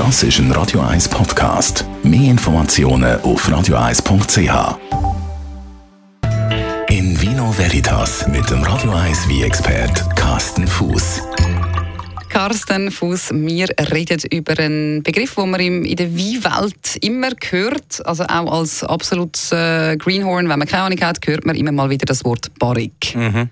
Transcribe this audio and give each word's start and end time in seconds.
Das 0.00 0.22
ist 0.22 0.38
ein 0.38 0.50
Radio 0.52 0.80
1 0.80 1.10
Podcast. 1.10 1.84
Mehr 2.02 2.30
Informationen 2.30 3.20
auf 3.20 3.46
radio1.ch. 3.46 4.78
In 6.88 7.20
Vino 7.20 7.52
Veritas 7.58 8.26
mit 8.26 8.48
dem 8.48 8.62
Radio 8.62 8.92
1 8.92 9.28
wie 9.28 9.42
expert 9.42 10.16
Carsten 10.16 10.66
Fuß. 10.66 11.20
Carsten 12.30 12.90
Fuß, 12.90 13.32
wir 13.34 13.68
reden 13.92 14.22
über 14.32 14.58
einen 14.58 15.02
Begriff, 15.02 15.34
den 15.34 15.50
man 15.50 15.60
in 15.60 15.96
der 15.96 16.16
Weinwelt 16.16 16.96
immer 17.02 17.32
hört. 17.50 18.06
Also 18.06 18.24
auch 18.24 18.58
als 18.58 18.82
absolutes 18.82 19.52
äh, 19.52 19.98
Greenhorn, 19.98 20.48
wenn 20.48 20.58
man 20.58 20.66
keine 20.66 20.84
Ahnung 20.84 21.00
hat, 21.02 21.18
hört 21.26 21.44
man 21.44 21.56
immer 21.56 21.72
mal 21.72 21.90
wieder 21.90 22.06
das 22.06 22.24
Wort 22.24 22.50
Barrique. 22.58 23.18
Mhm. 23.18 23.50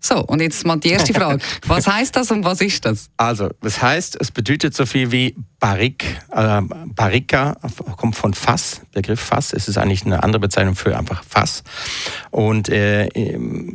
So, 0.00 0.24
und 0.24 0.40
jetzt 0.40 0.64
mal 0.64 0.76
die 0.76 0.90
erste 0.90 1.12
Frage. 1.12 1.42
Was 1.66 1.86
heißt 1.86 2.14
das 2.14 2.30
und 2.30 2.44
was 2.44 2.60
ist 2.60 2.84
das? 2.84 3.10
Also, 3.16 3.50
das 3.60 3.82
heißt, 3.82 4.16
es 4.20 4.30
bedeutet 4.30 4.74
so 4.74 4.86
viel 4.86 5.10
wie 5.10 5.34
Barrique. 5.58 6.06
Äh, 6.30 6.62
Barrica 6.94 7.56
kommt 7.96 8.14
von 8.14 8.32
Fass, 8.32 8.82
Begriff 8.92 9.20
Fass. 9.20 9.52
Es 9.52 9.68
ist 9.68 9.76
eigentlich 9.76 10.06
eine 10.06 10.22
andere 10.22 10.40
Bezeichnung 10.40 10.76
für 10.76 10.96
einfach 10.96 11.24
Fass. 11.24 11.64
Und 12.30 12.68
äh, 12.68 13.08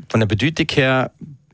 von 0.09 0.19
der 0.19 0.27
Bedeutung 0.27 0.67
her 0.71 1.11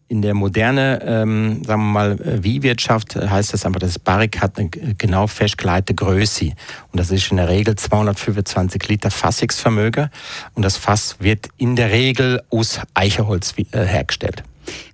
in 0.10 0.24
der 0.24 0.34
moderne, 0.34 1.00
ähm, 1.04 1.64
sagen 1.64 1.82
wir 1.82 1.92
mal, 1.92 2.44
Wie-Wirtschaft 2.44 3.16
heißt 3.16 3.54
das 3.54 3.66
einfach, 3.66 3.80
das 3.80 4.00
Barrik 4.00 4.42
hat 4.42 4.58
eine 4.58 4.70
genau 4.70 5.28
festgelegte 5.28 5.94
Größe. 5.94 6.54
Und 6.92 7.00
das 7.00 7.12
ist 7.12 7.30
in 7.30 7.38
der 7.38 7.48
Regel 7.48 7.76
225 7.76 8.88
Liter 8.88 9.12
Fassungsvermögen. 9.12 10.10
Und 10.56 10.64
das 10.64 10.78
Fass 10.78 11.18
wird 11.20 11.50
in 11.58 11.76
der 11.76 11.92
Regel 11.92 12.42
aus 12.50 12.80
Eicheholz 12.96 13.54
äh, 13.58 13.86
hergestellt. 13.86 14.44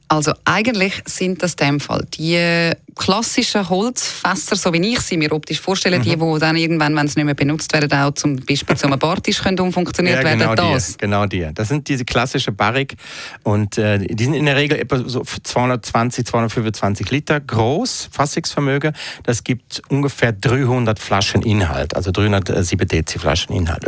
Also 0.07 0.33
eigentlich 0.45 1.01
sind 1.05 1.41
das 1.41 1.53
in 1.53 1.67
dem 1.67 1.79
Fall 1.79 2.05
die 2.13 2.71
klassischen 2.95 3.67
Holzfässer, 3.67 4.55
so 4.55 4.71
wie 4.71 4.93
ich 4.93 5.01
sie 5.01 5.17
mir 5.17 5.31
optisch 5.31 5.59
vorstelle, 5.59 5.99
mhm. 5.99 6.03
die, 6.03 6.15
die 6.15 6.39
dann 6.39 6.55
irgendwann, 6.55 6.95
wenn 6.95 7.07
sie 7.07 7.19
nicht 7.19 7.25
mehr 7.25 7.33
benutzt 7.33 7.73
werden, 7.73 7.91
auch 7.91 8.11
zum 8.11 8.37
Beispiel 8.37 8.77
zum 8.77 8.91
Bartisch 8.99 9.41
können 9.41 9.59
umfunktioniert 9.59 10.23
ja, 10.23 10.31
genau 10.33 10.49
werden. 10.49 10.73
Das. 10.73 10.91
Die, 10.91 10.97
genau 10.97 11.25
die. 11.25 11.49
Das 11.53 11.67
sind 11.67 11.87
diese 11.87 12.05
klassischen 12.05 12.55
Barrik 12.55 12.95
und 13.43 13.77
äh, 13.77 13.99
die 13.99 14.23
sind 14.23 14.33
in 14.33 14.45
der 14.45 14.55
Regel 14.55 14.79
etwa 14.79 15.03
so 15.05 15.23
220, 15.23 16.25
225 16.25 17.11
Liter 17.11 17.39
groß, 17.39 18.09
Fassungsvermögen. 18.11 18.93
Das 19.23 19.43
gibt 19.43 19.81
ungefähr 19.89 20.31
300 20.31 20.99
Flaschen 20.99 21.41
Inhalt, 21.41 21.95
also 21.95 22.11
307 22.11 22.87
Dezi 22.87 23.19
Flaschen 23.19 23.55
Inhalt. 23.55 23.85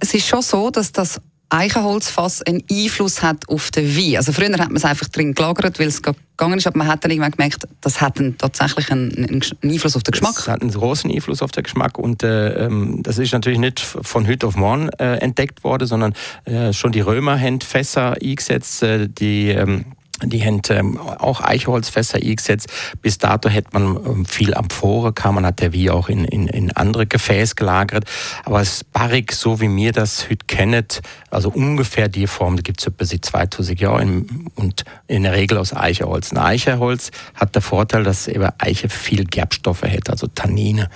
Es 0.00 0.14
ist 0.14 0.26
schon 0.26 0.42
so, 0.42 0.70
dass 0.70 0.90
das 0.92 1.20
Eichenholzfass 1.52 2.42
einen 2.42 2.62
Einfluss 2.70 3.22
hat 3.22 3.48
auf 3.48 3.70
den 3.70 3.94
Wein. 3.96 4.16
Also 4.16 4.32
früher 4.32 4.52
hat 4.52 4.68
man 4.68 4.76
es 4.76 4.84
einfach 4.84 5.08
drin 5.08 5.34
gelagert, 5.34 5.78
weil 5.78 5.88
es 5.88 6.00
gegangen 6.02 6.58
ist, 6.58 6.66
aber 6.66 6.78
man 6.78 6.88
hat 6.88 7.04
dann 7.04 7.10
irgendwann 7.10 7.32
gemerkt, 7.32 7.68
das 7.82 8.00
hat 8.00 8.18
einen, 8.18 8.38
tatsächlich 8.38 8.90
einen, 8.90 9.12
einen, 9.14 9.42
Einfluss 9.62 9.94
auf 9.94 10.02
den 10.02 10.12
Geschmack. 10.12 10.34
Es 10.38 10.48
hat 10.48 10.62
einen 10.62 10.70
großen 10.70 11.10
Einfluss 11.10 11.42
auf 11.42 11.52
den 11.52 11.62
Geschmack 11.64 11.98
und 11.98 12.22
äh, 12.22 12.66
ähm, 12.66 13.02
das 13.02 13.18
ist 13.18 13.32
natürlich 13.32 13.58
nicht 13.58 13.80
von 13.80 14.26
heute 14.26 14.46
auf 14.46 14.56
morgen 14.56 14.88
äh, 14.98 15.16
entdeckt 15.16 15.62
worden, 15.62 15.86
sondern 15.86 16.14
äh, 16.46 16.72
schon 16.72 16.92
die 16.92 17.00
Römer 17.00 17.38
haben 17.38 17.60
Fässer 17.60 18.16
eingesetzt, 18.22 18.82
äh, 18.82 19.08
die 19.08 19.50
ähm, 19.50 19.84
die 20.30 20.44
haben 20.44 20.62
ähm, 20.70 20.98
auch 20.98 21.40
Eichholzfässer 21.40 22.18
eingesetzt. 22.18 22.68
Bis 23.00 23.18
dato 23.18 23.48
hätte 23.48 23.70
man 23.72 23.96
ähm, 24.04 24.24
viel 24.24 24.54
Amphore, 24.54 25.12
kam 25.12 25.36
man 25.36 25.46
hat 25.46 25.60
der 25.60 25.72
wie 25.72 25.90
auch 25.90 26.08
in, 26.08 26.24
in, 26.24 26.46
in 26.48 26.72
andere 26.72 27.06
Gefäße 27.06 27.54
gelagert. 27.54 28.04
Aber 28.44 28.58
das 28.60 28.84
Barrik, 28.84 29.32
so 29.32 29.60
wie 29.60 29.68
mir 29.68 29.92
das 29.92 30.28
heute 30.28 30.46
kennt, 30.46 31.00
also 31.30 31.50
ungefähr 31.50 32.08
die 32.08 32.26
Form, 32.26 32.56
da 32.56 32.62
gibt 32.62 32.80
es 32.80 32.86
etwa 32.86 33.04
seit 33.04 33.24
2000 33.24 33.80
Jahren 33.80 34.48
und 34.54 34.84
in 35.08 35.24
der 35.24 35.32
Regel 35.32 35.58
aus 35.58 35.74
Eicheholz. 35.74 36.32
Ein 36.32 36.38
Eicheholz 36.38 37.10
hat 37.34 37.54
der 37.54 37.62
Vorteil, 37.62 38.04
dass 38.04 38.28
eben 38.28 38.48
Eiche 38.58 38.88
viel 38.88 39.24
Gerbstoffe 39.24 39.82
hat, 39.82 40.10
also 40.10 40.26
Tannine. 40.26 40.88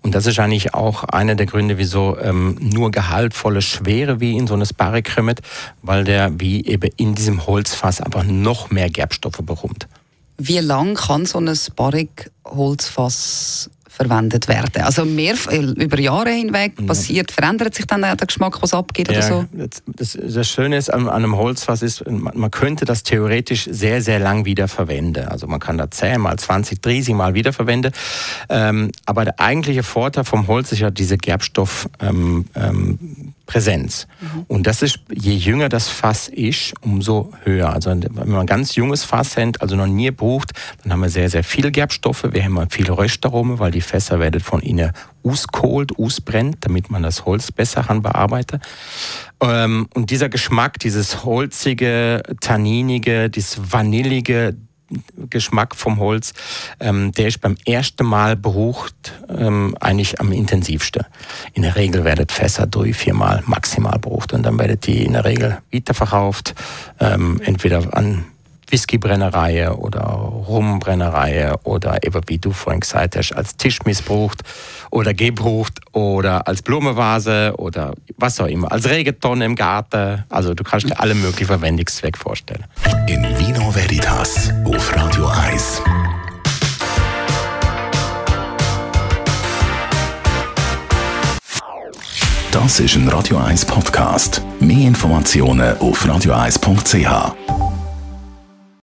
Und 0.00 0.14
das 0.14 0.26
ist 0.26 0.38
eigentlich 0.40 0.74
auch 0.74 1.04
einer 1.04 1.34
der 1.34 1.46
Gründe, 1.46 1.78
wieso 1.78 2.18
ähm, 2.18 2.56
nur 2.60 2.90
gehaltvolle, 2.90 3.62
schwere 3.62 4.20
wie 4.20 4.36
in 4.36 4.46
so 4.46 4.54
eine 4.54 4.66
Barrik 4.76 5.14
kommt, 5.14 5.40
weil 5.82 6.04
der 6.04 6.40
wie 6.40 6.66
eben 6.66 6.90
in 6.96 7.14
diesem 7.14 7.46
Holzfass 7.46 8.00
einfach 8.00 8.24
noch 8.24 8.70
mehr 8.72 8.90
Gerbstoffe 8.90 9.42
bekommt. 9.42 9.88
Wie 10.38 10.58
lang 10.58 10.94
kann 10.94 11.26
so 11.26 11.38
ein 11.38 11.56
Barrik-Holzfass 11.76 13.70
verwendet 13.92 14.48
werden. 14.48 14.82
Also 14.82 15.04
mehr 15.04 15.34
äh, 15.50 15.58
über 15.58 16.00
Jahre 16.00 16.30
hinweg 16.30 16.86
passiert, 16.86 17.30
verändert 17.30 17.74
sich 17.74 17.86
dann 17.86 18.02
der 18.02 18.16
Geschmack, 18.16 18.62
was 18.62 18.72
abgeht 18.72 19.10
ja, 19.10 19.18
oder 19.18 19.26
so? 19.26 19.44
Das, 19.86 20.18
das 20.18 20.48
Schöne 20.48 20.78
ist 20.78 20.92
an, 20.92 21.08
an 21.08 21.24
einem 21.24 21.36
Holzfass 21.36 21.82
ist, 21.82 22.04
man, 22.08 22.50
könnte 22.50 22.86
das 22.86 23.02
theoretisch 23.02 23.68
sehr, 23.70 24.00
sehr 24.00 24.18
lang 24.18 24.44
wieder 24.46 24.66
verwenden. 24.66 25.28
Also 25.28 25.46
man 25.46 25.60
kann 25.60 25.76
das 25.76 25.90
10 25.90 26.20
mal, 26.20 26.38
20, 26.38 26.80
30 26.80 27.14
mal 27.14 27.34
wiederverwenden. 27.34 27.92
Ähm, 28.48 28.90
aber 29.04 29.24
der 29.24 29.38
eigentliche 29.38 29.82
Vorteil 29.82 30.24
vom 30.24 30.46
Holz 30.46 30.72
ist 30.72 30.78
ja 30.78 30.90
diese 30.90 31.18
Gerbstoff 31.18 31.88
ähm, 32.00 32.46
ähm. 32.54 33.34
Mhm. 33.54 34.44
Und 34.48 34.66
das 34.66 34.82
ist, 34.82 35.00
je 35.12 35.34
jünger 35.34 35.68
das 35.68 35.88
Fass 35.88 36.28
ist, 36.28 36.72
umso 36.80 37.32
höher. 37.44 37.72
Also 37.72 37.90
wenn 37.90 38.28
man 38.28 38.40
ein 38.40 38.46
ganz 38.46 38.76
junges 38.76 39.04
Fass 39.04 39.36
hat, 39.36 39.60
also 39.60 39.76
noch 39.76 39.86
nie 39.86 40.10
braucht, 40.10 40.52
dann 40.82 40.92
haben 40.92 41.00
wir 41.00 41.10
sehr, 41.10 41.28
sehr 41.28 41.44
viele 41.44 41.70
Gerbstoffe. 41.70 42.26
Wir 42.30 42.44
haben 42.44 42.70
viel 42.70 42.90
Röstaromen, 42.90 43.58
weil 43.58 43.70
die 43.70 43.81
Fässer 43.82 44.20
werden 44.20 44.40
von 44.40 44.60
innen 44.60 44.92
auskohlt, 45.22 45.98
ausbrennt, 45.98 46.58
damit 46.60 46.90
man 46.90 47.02
das 47.02 47.24
Holz 47.24 47.52
besser 47.52 47.84
kann 47.84 48.02
bearbeiten. 48.02 48.60
Ähm, 49.40 49.88
und 49.94 50.10
dieser 50.10 50.28
Geschmack, 50.28 50.78
dieses 50.78 51.24
holzige, 51.24 52.22
tanninige, 52.40 53.30
dieses 53.30 53.72
vanillige, 53.72 54.56
Geschmack 55.30 55.74
vom 55.74 55.98
Holz, 55.98 56.32
ähm, 56.80 57.12
der 57.12 57.28
ist 57.28 57.40
beim 57.40 57.56
ersten 57.64 58.06
Mal 58.06 58.36
berucht 58.36 59.12
ähm, 59.28 59.74
eigentlich 59.80 60.20
am 60.20 60.32
intensivsten. 60.32 61.06
In 61.54 61.62
der 61.62 61.76
Regel 61.76 62.04
werden 62.04 62.28
Fässer 62.28 62.66
drei, 62.66 62.92
viermal 62.92 63.42
maximal 63.46 63.98
berucht 63.98 64.32
und 64.32 64.42
dann 64.42 64.58
werden 64.58 64.78
die 64.80 65.04
in 65.04 65.14
der 65.14 65.24
Regel 65.24 65.58
weiterverkauft, 65.72 66.54
ähm, 67.00 67.40
entweder 67.44 67.96
an 67.96 68.24
Whiskybrennerei 68.72 69.70
oder 69.70 70.00
Rumbrennerei 70.00 71.52
oder 71.62 72.02
eben, 72.04 72.20
wie 72.26 72.38
du 72.38 72.52
vorhin 72.52 72.80
gesagt 72.80 73.16
hast, 73.16 73.32
als 73.32 73.56
Tisch 73.56 73.82
missbraucht 73.84 74.42
oder 74.90 75.12
gebrucht 75.12 75.78
oder 75.92 76.48
als 76.48 76.62
Blumevase 76.62 77.54
oder 77.58 77.92
was 78.16 78.40
auch 78.40 78.46
immer, 78.46 78.72
als 78.72 78.88
Regentonne 78.88 79.44
im 79.44 79.54
Garten. 79.54 80.24
Also 80.30 80.54
du 80.54 80.64
kannst 80.64 80.88
dir 80.88 80.98
alle 80.98 81.14
möglichen 81.14 81.46
Verwendungszwecke 81.46 82.18
vorstellen. 82.18 82.64
In 83.06 83.22
Vino 83.38 83.74
Veritas 83.74 84.50
auf 84.64 84.96
Radio 84.96 85.28
1. 85.28 85.82
Das 92.50 92.80
ist 92.80 92.96
ein 92.96 93.08
Radio 93.08 93.38
1 93.38 93.64
Podcast. 93.64 94.42
Mehr 94.60 94.86
Informationen 94.88 95.76
auf 95.78 96.04
radio1.ch. 96.04 97.61